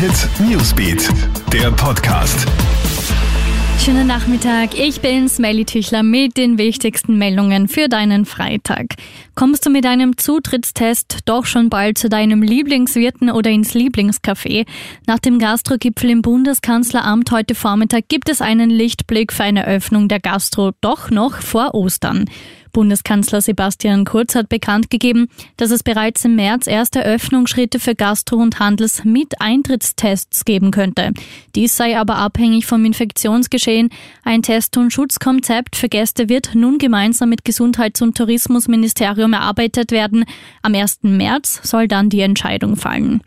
[0.00, 1.10] Hit Newsbeat,
[1.52, 2.48] der Podcast.
[3.78, 8.94] Schönen Nachmittag, ich bin Smelly Tüchler mit den wichtigsten Meldungen für deinen Freitag.
[9.34, 14.66] Kommst du mit einem Zutrittstest doch schon bald zu deinem Lieblingswirten oder ins Lieblingscafé?
[15.06, 20.20] Nach dem Gastrogipfel im Bundeskanzleramt heute Vormittag gibt es einen Lichtblick für eine Öffnung der
[20.20, 22.24] Gastro doch noch vor Ostern.
[22.72, 28.36] Bundeskanzler Sebastian Kurz hat bekannt gegeben, dass es bereits im März erste Öffnungsschritte für Gastro
[28.36, 31.12] und Handels mit Eintrittstests geben könnte.
[31.54, 33.90] Dies sei aber abhängig vom Infektionsgeschehen.
[34.24, 39.92] Ein Test- und Schutzkonzept für Gäste wird nun gemeinsam mit Gesundheits- und Tourismusministerium Ministerium erarbeitet
[39.92, 40.24] werden.
[40.62, 41.00] Am 1.
[41.02, 43.22] März soll dann die Entscheidung fallen.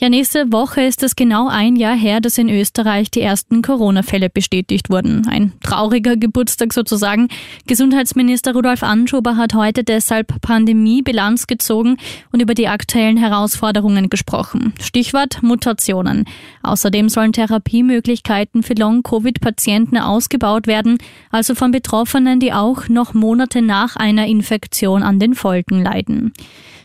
[0.00, 4.30] Ja, nächste Woche ist es genau ein Jahr her, dass in Österreich die ersten Corona-Fälle
[4.30, 5.28] bestätigt wurden.
[5.28, 7.28] Ein trauriger Geburtstag sozusagen.
[7.66, 11.98] Gesundheitsminister Rudolf Anschober hat heute deshalb Pandemie-Bilanz gezogen
[12.32, 14.72] und über die aktuellen Herausforderungen gesprochen.
[14.80, 16.24] Stichwort Mutationen.
[16.62, 20.96] Außerdem sollen Therapiemöglichkeiten für Long-Covid-Patienten ausgebaut werden,
[21.30, 26.32] also von Betroffenen, die auch noch Monate nach einer Infektion an den Folgen leiden.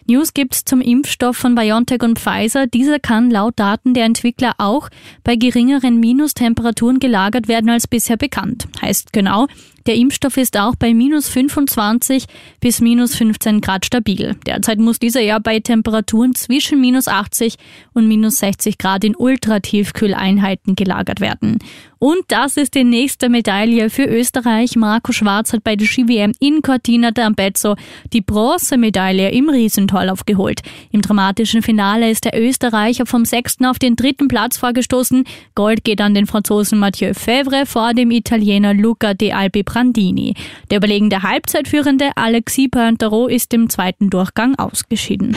[0.07, 2.67] News gibt's zum Impfstoff von BioNTech und Pfizer.
[2.67, 4.89] Dieser kann laut Daten der Entwickler auch
[5.23, 8.67] bei geringeren Minustemperaturen gelagert werden als bisher bekannt.
[8.81, 9.47] Heißt genau,
[9.85, 12.25] der Impfstoff ist auch bei minus 25
[12.59, 14.35] bis minus 15 Grad stabil.
[14.45, 17.55] Derzeit muss dieser ja bei Temperaturen zwischen minus 80
[17.93, 21.59] und minus 60 Grad in Ultratiefkühleinheiten gelagert werden.
[21.99, 24.75] Und das ist die nächste Medaille für Österreich.
[24.75, 27.77] Marco Schwarz hat bei der Ski-WM in Cortina d'Ampezzo
[28.13, 30.61] die Bronzemedaille im Riesentorlauf geholt.
[30.91, 35.23] Im dramatischen Finale ist der Österreicher vom sechsten auf den dritten Platz vorgestoßen.
[35.55, 40.33] Gold geht an den Franzosen Mathieu Fevre vor dem Italiener Luca De Albi Brandini.
[40.71, 45.35] Der überlegende Halbzeitführende Alexis Pointerot ist im zweiten Durchgang ausgeschieden.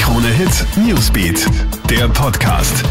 [0.00, 1.46] Krone Hit Newsbeat,
[1.90, 2.84] der Podcast.